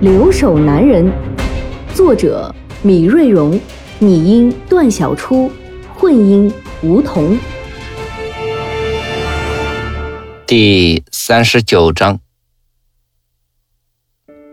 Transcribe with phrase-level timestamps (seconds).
[0.00, 1.04] 留守男人》，
[1.94, 3.60] 作者米瑞荣，
[3.98, 5.52] 拟音段小初，
[5.94, 6.50] 混音
[6.82, 7.38] 吴桐。
[10.46, 12.18] 第三十九章，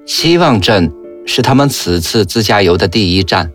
[0.05, 0.91] 希望镇
[1.25, 3.49] 是他们此次自驾游的第一站。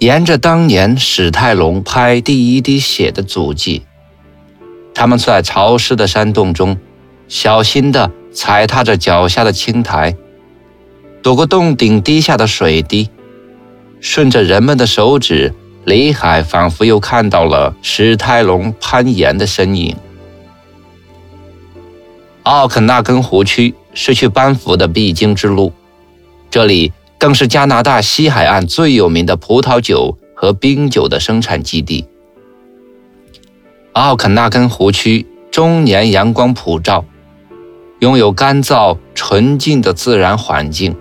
[0.00, 3.86] 沿着当年史泰龙拍《第一滴血》的足迹，
[4.92, 6.76] 他们在潮湿的山洞中，
[7.26, 10.14] 小心地踩踏着脚下的青苔，
[11.22, 13.08] 躲过洞顶滴下的水滴。
[14.00, 19.96] 顺着人们的手指，李海仿佛又看到了史泰龙攀岩的身影。
[22.42, 25.72] 奥肯纳根湖区是去班夫的必经之路，
[26.50, 26.92] 这里。
[27.16, 32.06] 更是加拿大西海岸最有名的葡萄酒和冰酒的生产基地。
[33.92, 37.02] 奥肯纳根湖区终年阳光普照，
[38.00, 40.94] 拥有干燥纯净的自然环境，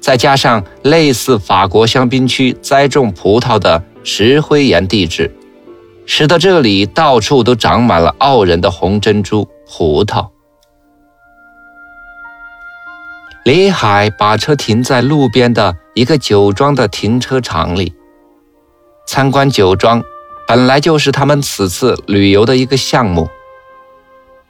[0.00, 5.34] 再加上类似法国香槟区栽种葡萄的石灰岩地质，
[6.06, 10.28] 使得这里到处都长满了傲人的红珍珠葡萄。
[13.44, 17.92] 李海把车停在路边的一个酒庄的停车场里。
[19.04, 20.00] 参观酒庄
[20.46, 23.28] 本来就是他们此次旅游的一个项目。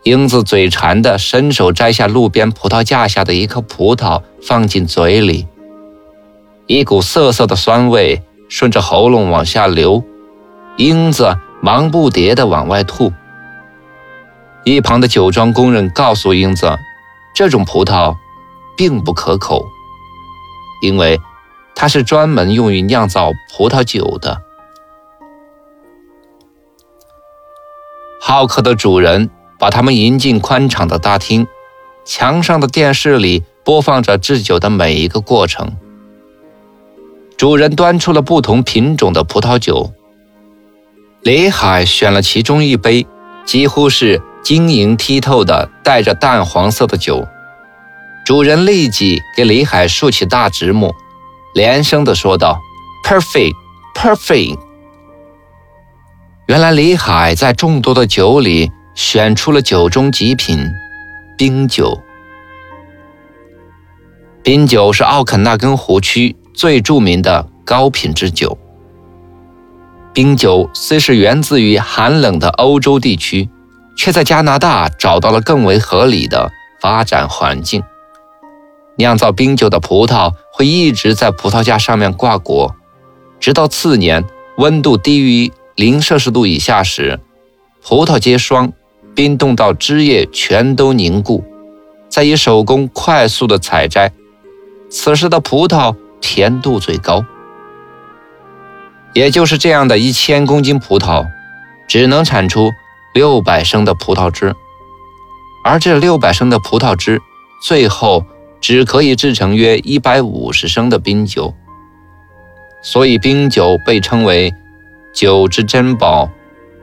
[0.05, 5.47] 英子嘴馋的伸手摘下路边葡萄架下的一颗葡萄，放进嘴里，
[6.67, 10.03] 一股涩涩的酸味顺着喉咙往下流，
[10.77, 13.13] 英子忙不迭地往外吐。
[14.65, 16.79] 一旁的酒庄工人告诉英子，
[17.35, 18.17] 这种葡萄。
[18.75, 19.67] 并不可口，
[20.81, 21.21] 因为
[21.75, 24.41] 它是专门用于酿造葡萄酒的。
[28.19, 29.29] 好客的主人
[29.63, 31.47] 把他们迎进宽敞的大厅，
[32.05, 35.77] 墙上的电视里播放着制酒的每一个过程。
[37.37, 39.93] 主人端出了不同品种的葡萄酒，
[41.21, 43.07] 李海选了其中一杯，
[43.45, 47.25] 几乎是晶莹剔透的，带着淡黄色的酒。
[48.27, 50.93] 主人立即给李海竖起大指拇，
[51.55, 52.59] 连声地说道
[53.07, 53.55] ：“Perfect,
[53.95, 54.59] perfect。”
[56.51, 60.71] 原来李海在众多的酒里选出了酒中极品——
[61.39, 62.03] 冰酒。
[64.43, 68.59] 冰酒是奥肯纳根湖区最著名的高品质酒。
[70.13, 73.49] 冰酒虽是源自于寒冷的欧洲地区，
[73.97, 76.51] 却在加拿大找到了更为合理的
[76.81, 77.83] 发展环境。
[78.97, 82.77] 酿造冰酒的葡萄会一直在葡萄架上面挂果，
[83.41, 84.23] 直到次年
[84.59, 87.19] 温度低于零摄氏度以下时，
[87.83, 88.71] 葡萄结霜，
[89.15, 91.45] 冰冻到汁液全都凝固，
[92.09, 94.13] 再以手工快速的采摘。
[94.91, 97.25] 此时的葡萄甜度最高。
[99.15, 101.27] 也就是这样的一千公斤葡萄，
[101.87, 102.71] 只能产出
[103.15, 104.55] 六百升的葡萄汁，
[105.65, 107.21] 而这六百升的葡萄汁
[107.63, 108.25] 最后。
[108.63, 111.53] 只可以制成约一百五十升的冰酒，
[112.81, 114.55] 所以冰酒被称为
[115.13, 116.31] “酒之珍宝”，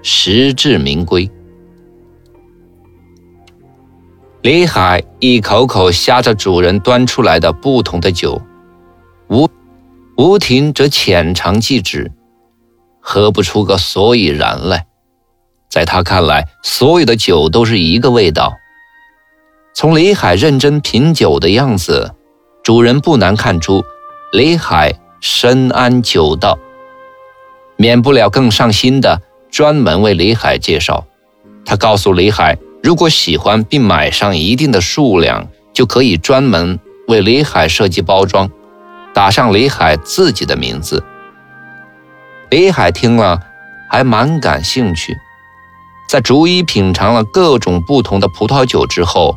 [0.04, 1.32] 实至名归。
[4.42, 8.42] 李海一口口呷着主人端出来的不同的酒，
[9.30, 9.50] 吴
[10.16, 12.10] 吴婷则浅尝即止，
[13.02, 14.86] 喝不出个所以然来。
[15.70, 18.54] 在他看来，所有的酒都是一个味道。
[19.74, 22.16] 从李海认真品酒的样子，
[22.64, 23.84] 主人不难看出
[24.32, 26.58] 李海深谙酒道，
[27.76, 29.22] 免不了更上心的
[29.52, 31.06] 专门为李海介绍。
[31.66, 38.50] 他告诉李海，如果喜欢并买上一定的数量，就可以专门为李海设计包装，
[39.14, 41.04] 打上李海自己的名字。
[42.50, 43.40] 李海听了
[43.90, 45.16] 还蛮感兴趣，
[46.10, 49.36] 在逐一品尝了各种不同的葡萄酒之后。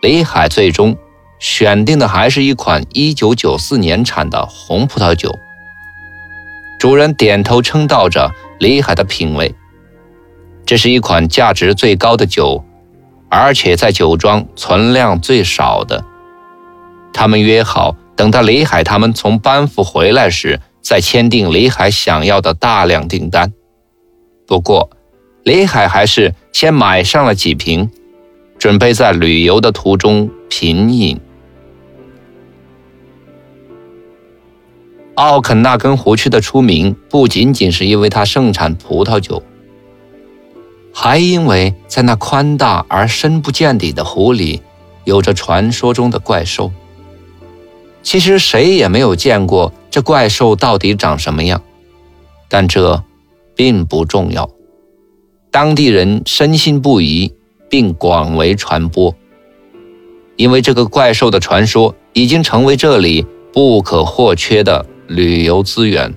[0.00, 0.96] 李海最终
[1.40, 5.36] 选定的还是一款1994年产的红葡萄酒。
[6.78, 9.52] 主人点头称道着李海的品味，
[10.64, 12.64] 这是一款价值最高的酒，
[13.28, 16.04] 而且在酒庄存量最少的，
[17.12, 23.52] 他们约好，等到李海他们从班夫回来时，再签订李海想要的大量订单。
[24.46, 24.88] 不过，
[25.44, 27.90] 李海还是先买上了几瓶，
[28.58, 31.20] 准备在旅游的途中品饮。
[35.16, 39.42] 奥肯纳根湖区的出名，不仅仅是因为它盛产葡萄酒，
[41.00, 44.60] 还因为在那宽大而深不见底的湖里，
[45.04, 46.72] 有着传说中的怪兽。
[48.02, 51.62] 其实谁也没有见过这怪兽到底长什么样，
[52.48, 53.00] 但这
[53.54, 54.50] 并不重要。
[55.52, 57.32] 当地人深信不疑，
[57.70, 59.14] 并广为传播，
[60.34, 64.84] 因为这个怪兽的传说已经成为这里不可或缺的。
[65.06, 66.12] 旅游资源，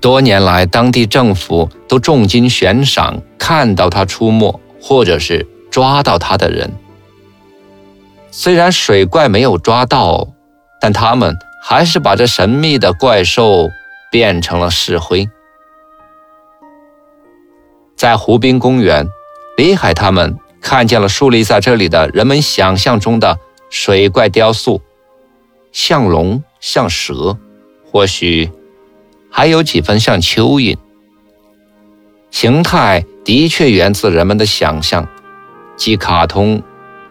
[0.00, 6.72] 多年来，当地政府都重金悬赏看到他出没，或者是抓到他的人。
[8.30, 10.28] 虽然水怪没有抓到，
[10.80, 13.68] 但他们还是把这神秘的怪兽
[14.10, 15.28] 变成了石灰。
[17.96, 19.06] 在湖滨公园，
[19.56, 23.38] 李海他们看见了树立在这里的人们想象中的
[23.68, 24.80] 水怪雕塑，
[25.72, 26.42] 像龙。
[26.62, 27.38] 像蛇，
[27.90, 28.50] 或许
[29.30, 30.76] 还有几分像蚯蚓，
[32.30, 35.06] 形态的确源自人们的想象，
[35.76, 36.62] 既卡通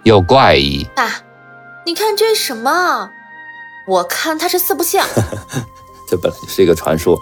[0.04, 0.86] 又怪异。
[0.96, 1.24] 爸，
[1.86, 3.10] 你看这是什么？
[3.88, 5.06] 我看它是四不像。
[6.08, 7.18] 这本来就是一个传说，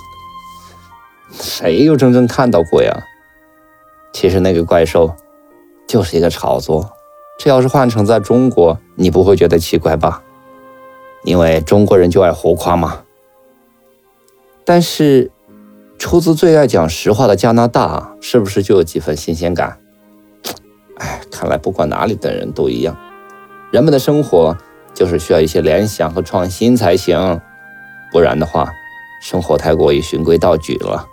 [1.32, 3.04] 谁又真正看到过呀？
[4.14, 5.16] 其实那个怪兽
[5.88, 6.90] 就是一个炒作，
[7.38, 10.24] 这要是换成在中国，你不会觉得奇怪吧？
[11.24, 13.04] 因为中国人就爱胡夸嘛。
[14.70, 15.32] 但是，
[15.98, 19.80] 出自最爱讲实话的加拿大，是不是就有几分新鲜感？
[20.98, 22.94] 哎，看来不管哪里的人都一样，
[23.72, 24.58] 人们的生活
[24.94, 27.40] 就是需要一些联想和创新才行，
[28.12, 28.70] 不然的话，
[29.22, 31.08] 生活太过于循规蹈矩了，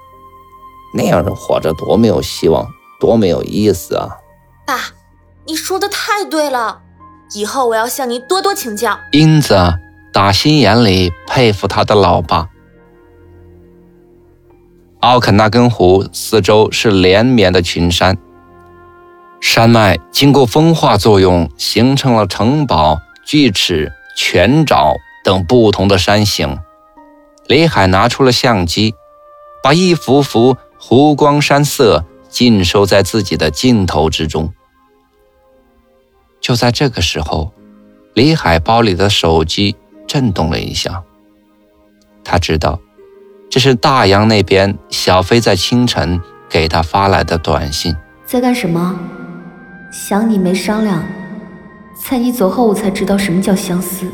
[0.92, 2.66] 那样人活着多没有希望，
[2.98, 4.16] 多没有意思啊！
[4.66, 4.80] 爸，
[5.46, 6.80] 你说的太对了，
[7.36, 8.98] 以后我要向您多多请教。
[9.12, 9.54] 英子。
[10.12, 12.48] 打心眼里佩服他的老爸。
[15.04, 18.16] 奥肯纳根湖四周是连绵的群山，
[19.38, 26.58] 山脉经过风化作用，形成了城堡、锯齿、泉沼等不同的山形。
[27.46, 28.94] 李海拿出了相机，
[29.62, 34.54] 把一幅幅湖光山色尽收在自己的镜头之中。
[36.40, 37.52] 就在这个时候，
[38.14, 39.76] 李海包里的手机。
[40.06, 41.02] 震动了一下，
[42.22, 42.78] 他知道
[43.50, 47.94] 这是大洋那边小飞在清晨给他发来的短信。
[48.26, 48.98] 在干什么？
[49.92, 51.04] 想你没商量，
[51.94, 54.06] 在你走后我才知道什么叫相思。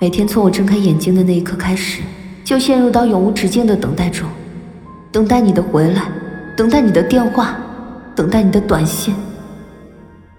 [0.00, 2.02] 每天从我睁开眼睛的那一刻开始，
[2.42, 4.28] 就陷入到永无止境的等待中，
[5.12, 6.10] 等待你的回来，
[6.56, 7.56] 等待你的电话，
[8.16, 9.14] 等待你的短信。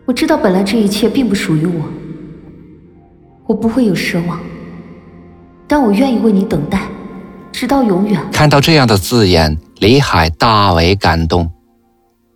[0.06, 1.86] 我知道本来这一切并不属于我。
[3.46, 4.40] 我不会有奢望，
[5.66, 6.82] 但我愿意为你等待，
[7.60, 8.32] 直到永远。
[8.32, 11.52] 看到这样的字眼，李海大为感动，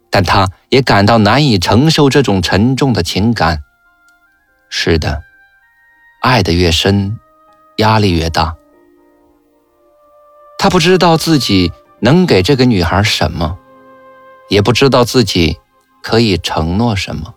[0.10, 3.62] 但他也感到难以承受这种沉重的情感。
[4.68, 5.24] 是的，
[6.22, 7.18] 爱的越深，
[7.77, 8.53] 压力越大。
[10.58, 13.58] 他不知道自己能给这个女孩什么，
[14.50, 15.58] 也不知道自己
[16.01, 17.34] 可以承诺什么，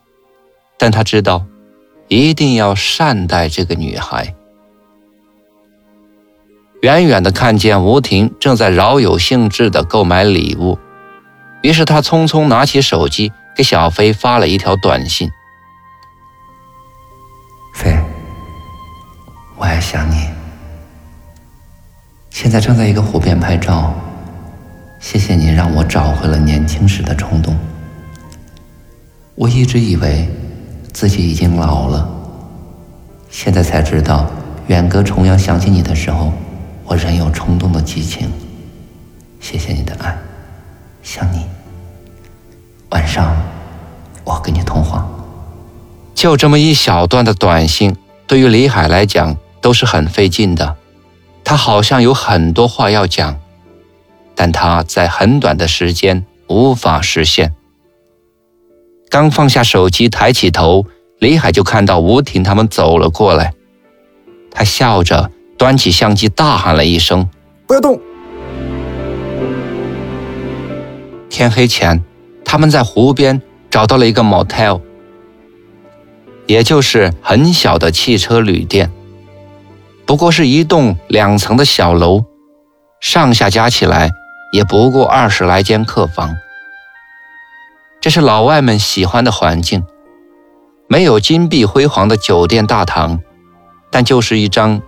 [0.77, 1.47] 但他知道。
[2.09, 4.35] 一定要善待这个女孩。
[6.87, 10.79] 远远的看见吴婷正在饶有兴致的购买礼物，
[11.61, 15.29] 于是他匆匆拿起手机给小飞发了一条短信
[17.75, 17.99] ：“飞，
[19.57, 20.29] 我还想你。
[22.31, 23.93] 现在正在一个湖边拍照，
[25.01, 27.59] 谢谢你让我找回了年轻时的冲动。
[29.35, 30.29] 我一直以为。”
[30.95, 32.09] 自己已经老了，
[33.29, 34.31] 现在才知道，
[34.69, 36.33] 远隔重洋想起你的时候，
[36.87, 38.31] 我仍有冲动的激情。
[39.41, 40.17] 谢谢你的爱，
[41.03, 41.45] 想你。
[42.91, 43.37] 晚上
[44.25, 45.07] 我跟你通话。
[46.15, 50.77] 就这么一小段的短信，对于李海来讲都是很费劲的。
[51.45, 53.39] 他好像有很多话要讲，
[54.35, 57.55] 但他在很短的时间无法实现。
[59.09, 60.87] 刚放下手机，抬起头，
[61.19, 63.53] 李海就看到吴婷他们走了过来。
[64.51, 67.29] 他笑着端起相机，大喊了一声
[67.67, 67.99] ：“不要动！”
[71.31, 72.03] 天黑前，
[72.45, 74.81] 他们在湖边找到了一个 motel。
[76.47, 78.93] 也就是很小的汽车旅店，
[80.07, 82.25] 不过是一栋两层的小楼，
[83.01, 84.13] 上下加起来
[84.53, 86.37] 也不过二十来间客房。
[88.01, 89.83] 这是老外们喜欢的环境，
[90.87, 93.19] 没有金碧辉煌的酒店大堂，
[93.91, 94.81] 但就是一张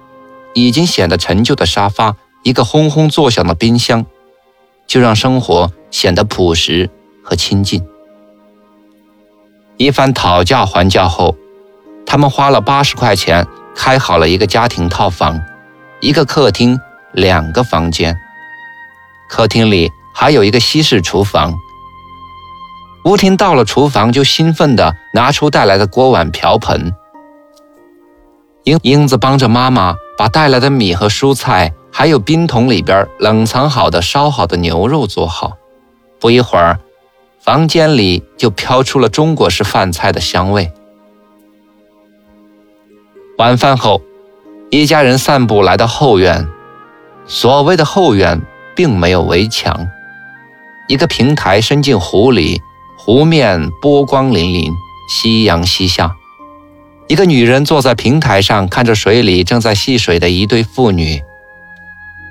[0.67, 4.05] 已经显得陈旧的沙发，一个轰轰作响的冰箱，
[4.87, 6.91] 就让生活显得朴实
[7.23, 7.87] 和亲近。
[9.77, 11.37] 一番讨价还价后，
[12.05, 15.41] 他们花了八十块钱开好了一个家庭套房，
[16.01, 16.81] 一个客厅，
[17.13, 18.19] 两个房间。
[19.29, 21.55] 客厅里还有一个西式厨房。
[23.05, 26.93] 吴婷到了厨房，就兴奋地拿出带来的锅碗瓢盆。
[28.65, 35.53] 英英子帮着妈妈把带来的米和蔬菜，还有冰桶里边冷藏好的烧好的牛肉做好。
[36.19, 36.81] 不一会儿，
[37.39, 40.73] 房间里就飘出了中国式饭菜的香味。
[43.39, 44.03] 晚饭后，
[44.71, 46.49] 一家人散步来到后院。
[47.25, 48.43] 所谓的后院，
[48.75, 49.87] 并没有围墙，
[50.89, 52.61] 一个平台伸进湖里。
[52.97, 54.73] 湖面波光粼粼，
[55.09, 56.17] 夕阳西下。
[57.09, 61.23] 一个女人坐在平台上，看着水里正在戏水的一对父女。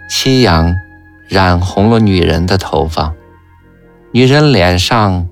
[0.10, 0.76] 夕阳
[1.28, 3.14] 染红了女人的头发，
[4.12, 5.28] 女人脸上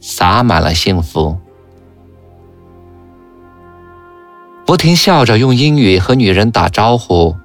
[0.00, 1.38] 洒满了幸福。
[4.64, 7.36] 不停笑着用英语和女人打招呼，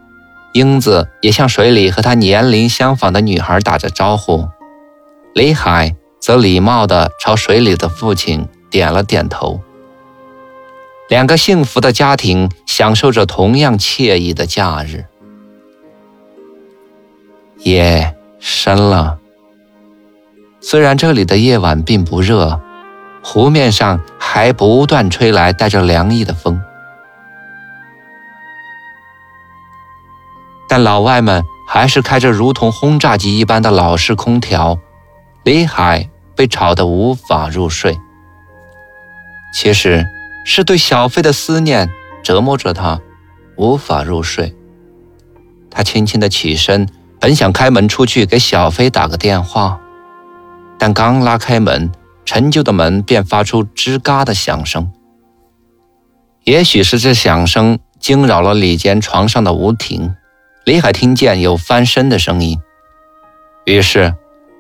[0.54, 4.48] 英子也向水里和她年龄相仿的女孩打着招呼。
[5.34, 5.96] 李海。
[6.24, 9.60] 则礼貌地朝水里的父亲点了点头。
[11.10, 15.06] 两个幸福的家庭享受着同样惬意的假日。
[17.60, 19.20] 夜深了，
[20.60, 22.60] 虽然这里的夜晚并不热，
[23.24, 26.62] 湖面上还不断吹来带着凉意的风，
[30.68, 34.80] 但老外们还是开着如同轰炸机一般的老式空调。
[35.44, 36.10] 李海。
[36.36, 37.96] 被吵得无法入睡，
[39.54, 40.04] 其实
[40.44, 41.90] 是对小飞的思念
[42.24, 43.00] 折磨着他，
[43.58, 44.56] 无法入睡。
[45.70, 46.88] 他轻轻的起身，
[47.20, 49.80] 本想开门出去给小飞打个电话，
[50.78, 51.92] 但刚拉开门，
[52.26, 54.92] 陈旧的门便发出吱嘎的响声。
[56.44, 60.16] 也许是这响声惊扰了里间床上的吴婷，
[60.66, 62.60] 李海听见有翻身的声音，
[63.66, 64.16] 于是。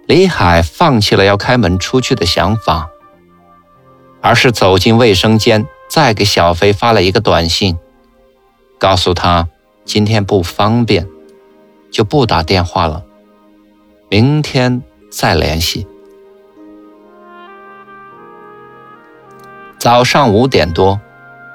[0.05, 2.89] 李海放弃了要开门出去的想法，
[4.19, 7.77] 而是走进卫生间，再给小飞发了一个短信，
[8.79, 9.47] 告诉他
[9.85, 11.07] 今天不方便，
[11.91, 13.03] 就不打电话了，
[14.09, 14.81] 明天
[15.11, 15.85] 再联系。
[19.77, 20.99] 早上五点多，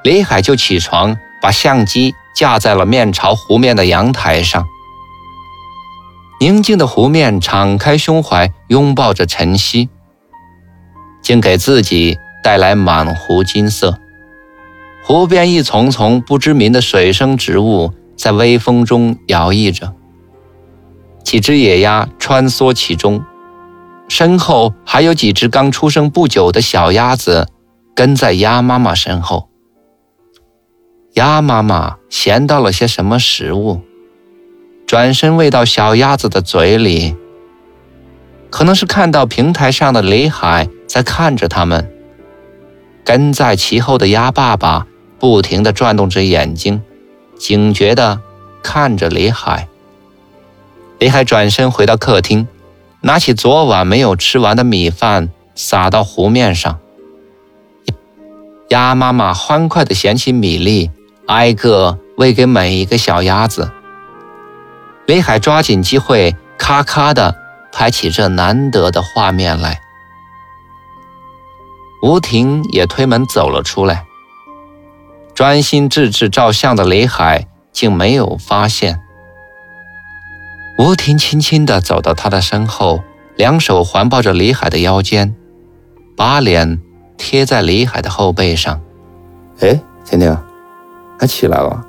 [0.04, 4.64] 李海就起床，把相机架在了面朝湖面的阳台上。
[6.38, 9.88] 宁静的湖面，敞开胸怀拥抱着晨曦，
[11.22, 13.98] 竟给自己带来满湖金色。
[15.08, 19.94] 湖边一丛丛不知名的水生植物在微风中摇曳着，
[21.24, 23.24] 几只野鸭穿梭其中，
[24.10, 27.48] 身后还有几只刚出生不久的小鸭子
[27.96, 29.48] 跟在鸭妈妈身后。
[31.14, 33.80] 鸭妈妈衔到了些什么食物？
[34.86, 37.16] 转身喂到小鸭子的嘴里，
[38.50, 41.90] 可能是看到平台上的李海在看着他们，
[43.02, 44.86] 跟在其后的鸭爸爸
[45.18, 46.82] 不停地转动着眼睛，
[47.38, 48.20] 警觉地
[48.62, 49.68] 看着李海。
[50.98, 52.46] 李海转身回到客厅，
[53.00, 56.78] 拿起昨晚没有吃完的米饭撒到湖面上。
[58.68, 60.90] 鸭妈妈欢快地捡起米粒，
[61.26, 63.70] 挨个喂给每一个小鸭子。
[65.06, 67.34] 李海抓紧机会，咔咔地
[67.72, 69.80] 拍起这难得的画面来。
[72.02, 74.04] 吴婷也推门走了出来，
[75.38, 78.98] 专心致志照相的李海竟没有发现。
[80.80, 83.04] 吴婷轻轻地走到他的身后，
[83.36, 85.36] 两手环抱着李海的腰间，
[86.16, 86.80] 把脸
[87.16, 88.80] 贴在李海的后背上。
[89.60, 90.36] 哎，婷婷，
[91.20, 91.86] 还起来了？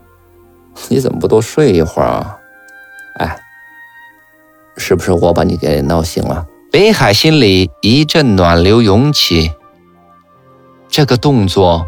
[0.88, 2.38] 你怎么不多睡一会儿啊？
[3.18, 3.38] 哎，
[4.78, 6.46] 是不是我把你给闹醒了？
[6.72, 9.52] 李海心里一阵暖流涌起。
[10.88, 11.86] 这个动作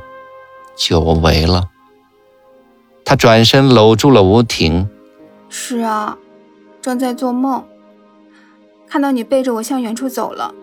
[0.76, 1.64] 久违了。
[3.04, 4.88] 他转身搂住了吴婷。
[5.48, 6.16] 是啊，
[6.80, 7.64] 正在做梦，
[8.88, 10.54] 看到你背着我向远处走了，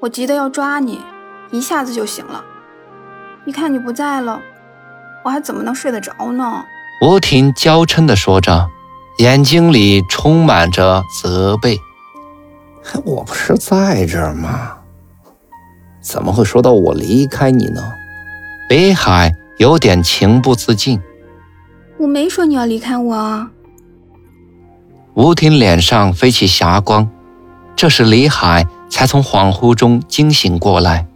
[0.00, 1.00] 我急得要抓你，
[1.50, 2.44] 一下子就醒了。
[3.46, 4.40] 一看你不在了，
[5.24, 6.64] 我还怎么能睡得着呢？
[7.00, 8.68] 吴婷娇嗔地说着，
[9.18, 11.78] 眼睛里充满着责备。
[13.04, 14.78] 我不是在这儿吗？
[16.02, 17.82] 怎么会说到我离开你呢？
[18.68, 21.00] 北海有点情不自禁。
[21.98, 23.50] 我没说你要离开我啊。
[25.14, 27.08] 吴婷脸上飞起霞光，
[27.76, 31.06] 这时李海才从恍惚中惊醒过来。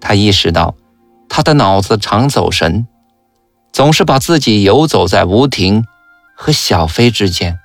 [0.00, 0.74] 他意识到，
[1.28, 2.86] 他的脑子常走神，
[3.72, 5.84] 总是把自己游走在吴婷
[6.34, 7.58] 和小飞之间。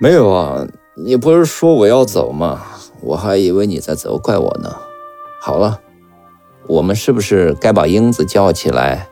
[0.00, 0.66] 没有啊，
[1.04, 2.60] 你不是说我要走吗？
[3.02, 4.70] 我还以为你在责怪我呢。
[5.40, 5.80] 好了，
[6.66, 9.08] 我们是不是该把英子叫起来？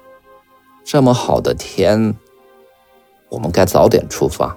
[0.90, 2.14] 这么好的天，
[3.28, 4.56] 我们该早点出发。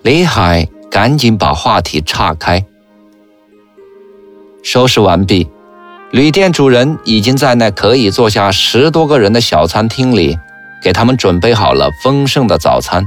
[0.00, 2.64] 李海赶紧把话题岔开。
[4.62, 5.46] 收拾完毕，
[6.12, 10.38] 旅店主人已经在那可以坐下十多个人的小餐厅里，
[10.82, 13.04] 给他们准备好了丰盛的早餐：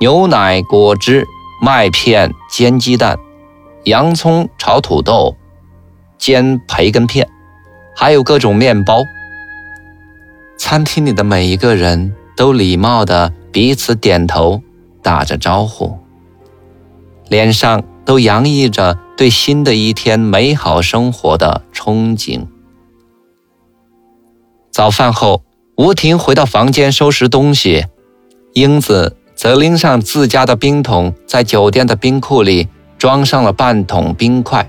[0.00, 1.24] 牛奶、果汁、
[1.62, 3.16] 麦片、煎鸡蛋、
[3.84, 5.36] 洋葱炒土豆、
[6.18, 7.28] 煎培根片，
[7.94, 9.04] 还有各种面包。
[10.58, 14.60] 餐厅里的每一个人都礼貌地彼此点头，
[15.02, 15.96] 打着招呼，
[17.28, 22.44] 脸上都洋溢着对新的一天美好生活的憧憬。
[24.72, 25.42] 早饭后，
[25.76, 27.86] 吴婷回到房间收拾东西，
[28.54, 32.66] 英子则拎上自家的冰桶，在酒店的冰库里
[32.98, 34.68] 装上了半桶冰块，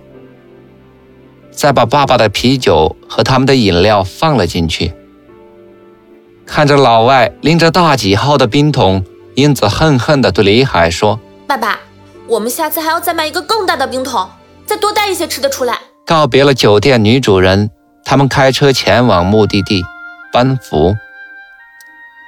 [1.49, 4.93] 再把爸爸的啤酒和他们的饮料放了进去。
[6.49, 11.79] 看着老外拎着大几号的冰桶，英子恨恨地对李海说：“爸爸，
[12.27, 14.27] 我们下次还要再买一个更大的冰桶，
[14.65, 15.77] 再多带一些吃的出来。”
[16.07, 17.69] 告别了酒店女主人，
[18.03, 19.85] 他们开车前往目的地
[20.33, 20.95] 班夫。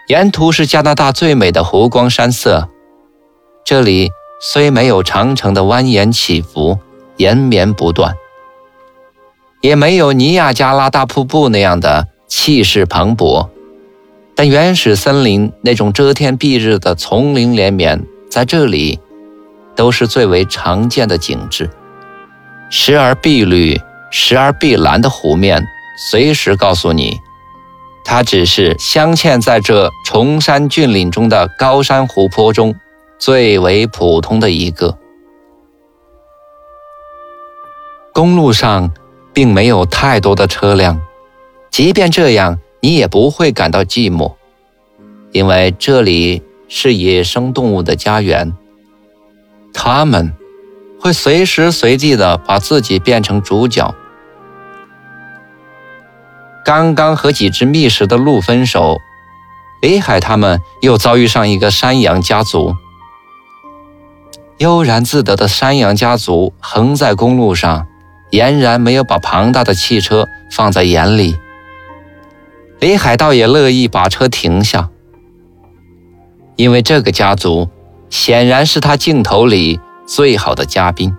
[0.07, 2.69] 沿途是加拿大最美的湖光山色，
[3.65, 6.77] 这里虽没有长城的蜿蜒起伏、
[7.17, 8.13] 延绵不断，
[9.61, 13.49] 也没有尼亚加拉大瀑布那样的气势磅礴。
[14.43, 18.99] 但原始森林那种遮天蔽日的丛林连绵，在这里
[19.75, 21.69] 都是最为常见的景致。
[22.71, 25.63] 时而碧绿，时而碧蓝的湖面，
[26.09, 27.19] 随时告诉你，
[28.03, 32.73] 它只是镶嵌在这崇山峻岭中的高山湖泊中
[33.19, 34.97] 最为普通的一个。
[38.11, 38.91] 公路上
[39.35, 40.99] 并没有太多的车辆，
[41.69, 42.57] 即便这样。
[42.83, 44.33] 你也不会感到寂寞，
[45.31, 48.51] 因为这里是野生动物的家园。
[49.71, 50.33] 它们
[50.99, 53.93] 会随时随地的把自己变成主角。
[56.65, 58.97] 刚刚和几只觅食的鹿分手，
[59.83, 62.75] 李海他们又遭遇上一个山羊家族。
[64.57, 67.85] 悠然自得的山羊家族横在公路上，
[68.31, 71.35] 俨然没有把庞大的汽车放在眼里。
[72.81, 74.89] 李海倒也乐意把车停下，
[76.55, 77.69] 因为这个家族
[78.09, 81.15] 显然是他镜头里最好的嘉宾。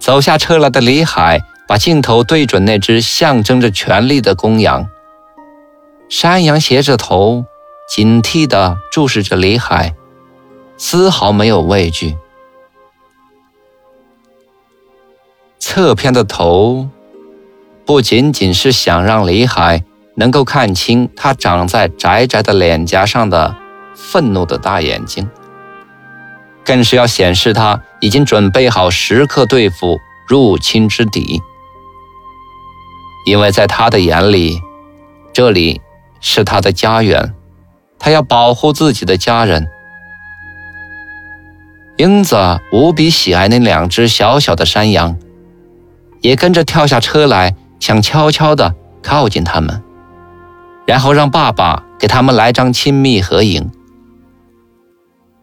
[0.00, 4.88] 走下车来的李海把镜头对准那只象征着权力的公羊。
[6.08, 7.44] 山羊斜着头，
[7.88, 9.94] 警惕地注视着李海，
[10.76, 12.16] 丝毫没有畏惧。
[15.60, 16.88] 侧偏的头，
[17.84, 19.84] 不仅仅是想让李海。
[20.18, 23.54] 能够看清他长在窄窄的脸颊上的
[23.94, 25.28] 愤怒的大眼睛，
[26.64, 31.40] 更是要显示他已经准备好时刻对付入侵之敌。
[33.26, 34.60] 因为在他的眼里，
[35.32, 35.80] 这里
[36.20, 37.34] 是他的家园，
[37.96, 39.68] 他要保护自己的家人。
[41.96, 42.36] 英子
[42.72, 45.16] 无比喜爱那两只小小的山羊，
[46.22, 49.80] 也跟着跳下车来，想悄悄地靠近他们。
[50.88, 53.70] 然后让爸爸给他们来张亲密合影。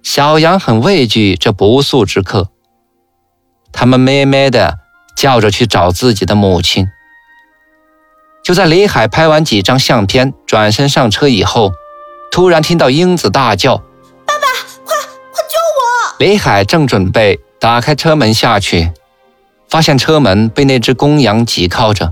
[0.01, 2.49] 小羊很畏惧这不速之客，
[3.71, 4.79] 他们咩咩的
[5.15, 6.87] 叫着去找自己的母亲。
[8.43, 11.73] 就在李海拍完几张相片，转身上车以后，
[12.31, 13.77] 突然听到英子大叫
[14.25, 14.47] ：“爸爸，
[14.83, 14.95] 快
[15.31, 18.91] 快救我！”李海正准备打开车门下去，
[19.69, 22.11] 发现车门被那只公羊挤靠着，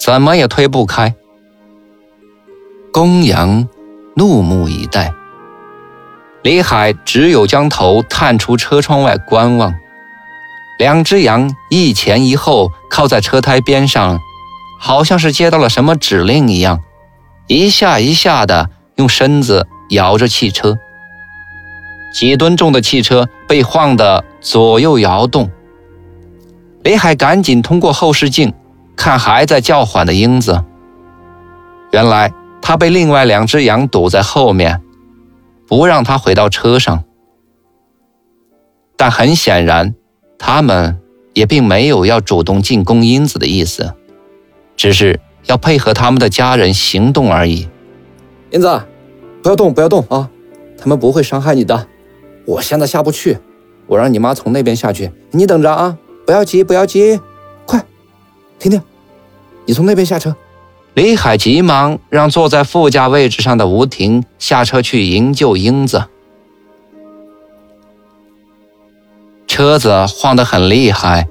[0.00, 1.14] 怎么也推不开。
[2.92, 3.66] 公羊
[4.14, 5.14] 怒目以待，
[6.42, 9.74] 李海只有将头探出车窗外观望。
[10.78, 14.20] 两只羊一前一后靠在车胎边上，
[14.78, 16.80] 好像是接到了什么指令一样，
[17.46, 20.76] 一下一下的用身子摇着汽车。
[22.12, 25.50] 几吨重的汽车被晃得左右摇动。
[26.82, 28.52] 李海赶紧通过后视镜
[28.96, 30.62] 看还在叫唤的英子。
[31.92, 32.30] 原来
[32.62, 34.80] 他被另外两只羊堵在后面，
[35.66, 37.04] 不让他回到车上。
[38.96, 39.94] 但很显然，
[40.38, 40.98] 他们
[41.34, 43.94] 也并没有要主动进攻英子的意思，
[44.76, 47.68] 只是要配合他们的家人行动而已。
[48.52, 48.80] 英子，
[49.42, 50.30] 不要动，不要动啊！
[50.78, 51.88] 他们不会伤害你的。
[52.46, 53.38] 我现在下不去，
[53.86, 55.98] 我让你妈从那边下去，你等着啊！
[56.24, 57.18] 不要急，不要急，
[57.66, 57.84] 快，
[58.58, 58.80] 婷婷，
[59.66, 60.36] 你从那边下车。
[60.94, 66.04] 李海急忙让坐在副驾位置上的吴婷下车去营救英子。
[69.46, 71.28] 车子晃得很厉害，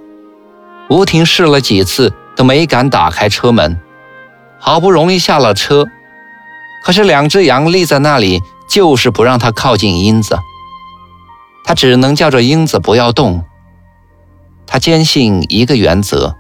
[0.90, 3.80] 吴婷试了几次都没敢打开车门，
[4.60, 5.86] 好不容易下了车，
[6.84, 10.40] 可是两只羊立在那里，就是不让他靠近英子。
[11.64, 13.46] 他只能叫着英子不要动。
[14.66, 16.36] 他坚信一个原则：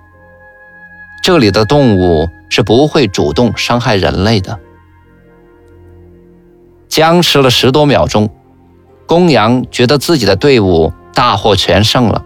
[1.21, 4.59] 这里的动物是不会主动伤害人类的。
[6.89, 8.29] 僵持了十多秒钟，
[9.05, 12.25] 公羊觉得自己的队伍大获全胜了，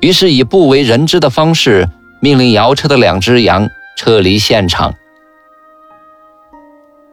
[0.00, 1.88] 于是以不为人知的方式
[2.20, 4.94] 命令摇车的两只羊撤离现场。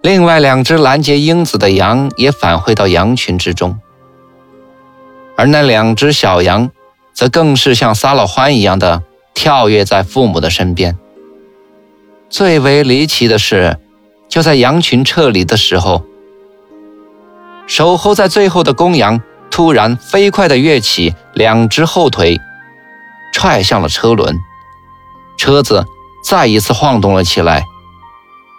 [0.02, 3.80] 另外两只拦截英子的羊也返回到羊群之中。
[5.38, 6.70] 而那两只小羊，
[7.14, 10.98] 则更是像撒了欢一样的跳跃在父母的身边。
[12.34, 13.78] 最为离奇的是，
[14.28, 16.04] 就在羊群撤离的时候，
[17.68, 22.42] 守候在最后的公羊突然飞快地跃起两只后腿，
[23.32, 24.36] 踹向了车轮，
[25.38, 25.86] 车子
[26.28, 27.66] 再一次晃动了起来。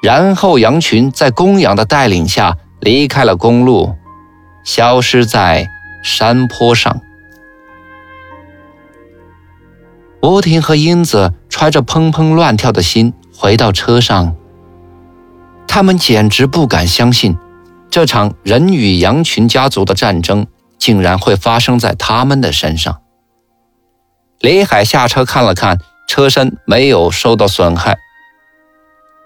[0.04, 3.96] 然后羊群在公羊的带领下离开了公路，
[4.64, 5.68] 消失在。
[6.00, 7.00] 山坡上，
[10.20, 14.34] 吴婷和英子揣着砰砰乱跳的心回到车上。
[15.68, 17.36] 他们简直不敢相信，
[17.90, 20.46] 这场人与羊群家族的战争
[20.78, 23.02] 竟然会发生在他们的身上。
[24.40, 25.78] 李海下车看了看，
[26.08, 27.98] 车身没有受到损害。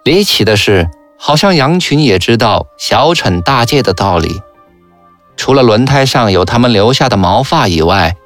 [0.03, 4.41] 离奇的是，好像羊群也知道小惩大戒的道理。
[5.37, 8.17] 除了轮胎上有他们留下的毛发以外，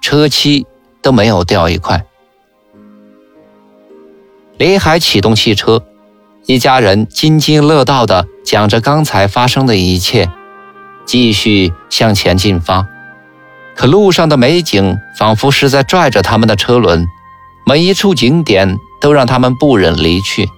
[0.00, 0.66] 车漆
[1.02, 2.06] 都没有掉一块。
[4.62, 5.82] 李海启动汽车，
[6.46, 10.30] 一家人津津乐道地讲着刚才发生的一切，
[11.04, 12.86] 继续向前进发。
[13.74, 17.04] 可路上的美景仿佛是在拽着他们的车轮，
[17.66, 20.48] 每一处景点都让他们不忍离去。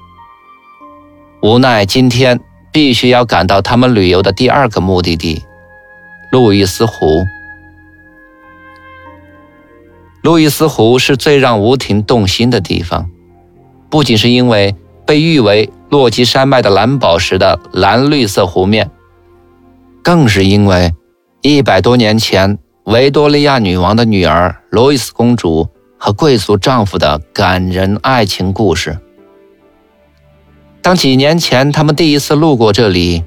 [1.41, 2.39] 无奈今天
[2.71, 5.43] 必须要赶到他们旅游的第二个目的地。
[6.31, 7.25] 路易斯湖，
[10.21, 13.09] 路易斯湖是最让吴婷动心的地方，
[13.95, 14.75] 不仅是因为
[15.07, 18.91] 被誉为落基山脉的蓝宝石的蓝绿色湖面，
[20.03, 20.93] 更是因为
[21.43, 28.99] 一百多年前维多利亚女王的女儿路易斯公主和贵族丈夫的感人爱情故事。
[30.83, 33.23] 当几年前他们第一次路过这里，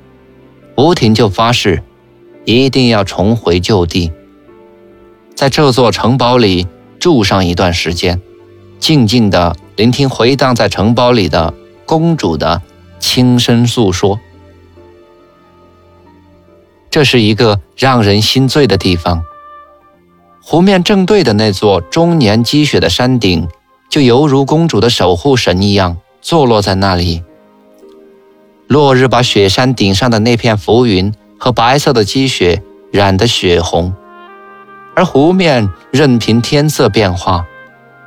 [0.75, 1.81] 吴婷就发誓。
[2.43, 4.11] 一定要重回旧地，
[5.33, 6.67] 在这座城堡里
[6.99, 8.21] 住上一段时间，
[8.79, 11.53] 静静地聆听回荡在城堡里的
[11.85, 12.61] 公主的
[12.99, 14.19] 轻声诉说。
[16.89, 19.23] 这是一个让人心醉的地方。
[20.41, 23.47] 湖面正对的那座终年积雪的山顶，
[23.89, 27.23] 就犹如公主的守护神一样坐落在那里。
[28.67, 31.13] 落日把雪山顶上的那片浮云。
[31.39, 33.93] 和白色的积雪染得血红，
[34.95, 37.45] 而湖面任凭天色变化，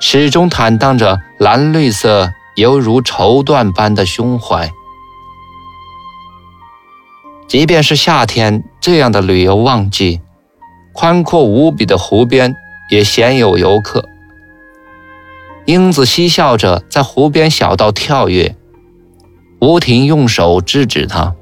[0.01, 4.73] 始终坦荡着蓝绿色，犹如绸缎般的胸怀。
[7.47, 10.21] 即便是夏天这样的旅游旺季，
[10.93, 12.57] 宽阔无比的湖边
[12.91, 14.09] 也鲜有游客。
[15.67, 18.57] 英子嬉笑着在湖边小道跳跃，
[19.61, 21.35] 吴婷用手制止她，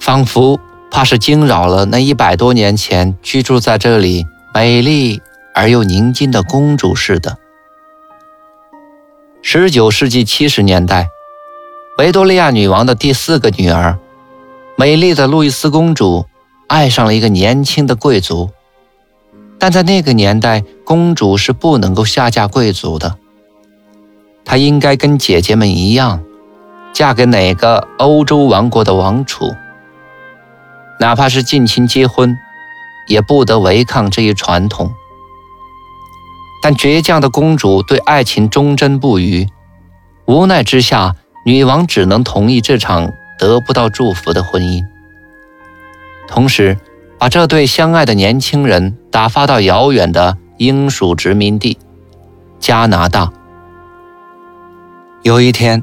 [0.00, 0.58] 仿佛。
[0.94, 5.22] 怕是惊扰了那一百多年前居住在这里美丽
[5.54, 7.38] 而又宁静的公主似的。
[9.44, 11.08] 十九世纪七十年代，
[11.98, 13.98] 维多利亚女王的第四个女儿，
[14.76, 16.24] 美丽的路易斯公主，
[16.68, 18.50] 爱上了一个年轻的贵族。
[19.58, 23.18] 但在那个年代，公主是不能够下嫁贵族的。
[24.44, 26.22] 她应该跟姐姐们一样，
[26.92, 29.52] 嫁给哪个欧洲王国的王储，
[31.00, 32.38] 哪怕是近亲结婚，
[33.08, 34.94] 也不得违抗这一传统。
[36.62, 39.48] 但倔强的公主对爱情忠贞不渝，
[40.26, 44.80] 无奈之下，女王只能同意这场得不到祝福的婚姻，
[46.28, 46.78] 同时
[47.18, 51.76] 把这对相爱的年轻人打发到遥远的英属殖民地
[52.60, 53.32] 加拿大。
[55.22, 55.82] 有一天，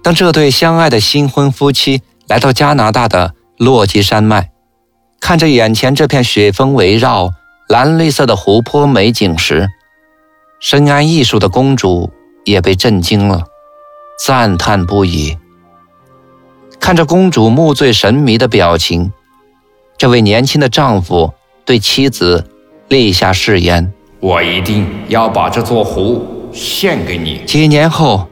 [0.00, 4.50] 当这对相爱的新婚夫妻来到加拿大的落基山脉，
[5.20, 7.30] 看着眼前这片雪峰围绕、
[7.68, 9.68] 蓝绿色的湖泊美景时，
[10.64, 12.10] 深谙艺术的公主
[12.42, 13.42] 也被震惊了，
[14.18, 15.36] 赞叹不已。
[16.80, 19.12] 看着公主目醉神迷的表情，
[19.98, 21.34] 这位年轻的丈夫
[21.66, 22.48] 对妻子
[22.88, 28.26] 立下誓言：“我一定要把这座湖献给你。”几年后，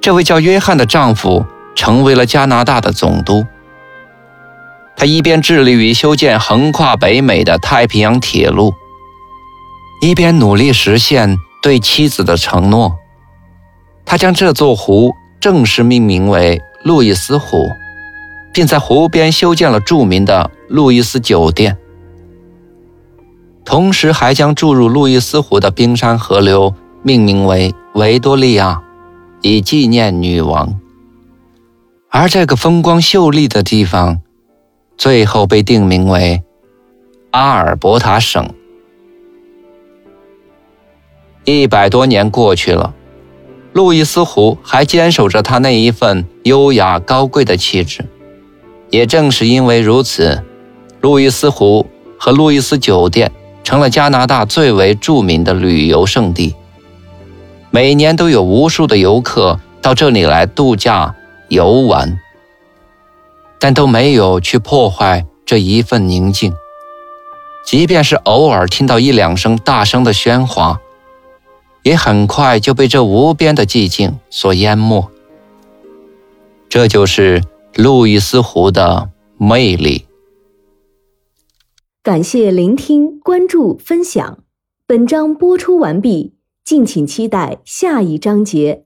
[0.00, 1.44] 这位叫约翰的丈夫
[1.74, 3.44] 成为了加拿大的总督。
[4.96, 8.72] 他一边致力于修建横跨北美的太平洋铁路，
[10.00, 11.36] 一边努力实现。
[11.62, 12.96] 对妻子的承诺，
[14.04, 17.68] 他将这座湖正式命名为路易斯湖，
[18.52, 21.76] 并在湖边修建了著名的路易斯酒店。
[23.64, 28.82] 同时，还将注入路易斯湖的冰山河流命名为维多利亚，
[29.42, 30.78] 以纪念女王。
[32.08, 34.22] 而这个风光秀丽的地方，
[34.96, 36.42] 最后被定名为
[37.32, 38.48] 阿尔伯塔省。
[41.50, 42.92] 一百多年过去了，
[43.72, 48.04] 路易斯湖还坚守着它那一份优雅高贵的气质。
[48.90, 50.42] 也正是因为如此，
[51.00, 51.86] 路易斯湖
[52.18, 53.32] 和路易斯酒店
[53.64, 56.54] 成了加拿大最为著名的旅游胜地。
[57.70, 61.14] 每年都有无数的游客到这里来度假
[61.48, 62.18] 游玩，
[63.58, 66.52] 但都没有去破坏这一份宁静。
[67.64, 70.78] 即便是偶尔听到一两声大声的喧哗。
[71.82, 75.10] 也很快就被这无边的寂静所淹没。
[76.68, 77.42] 这就是
[77.74, 80.04] 路易斯湖的魅力。
[82.02, 84.38] 感谢聆听、关注、分享。
[84.86, 88.84] 本章播出完毕，敬请期待下一章节。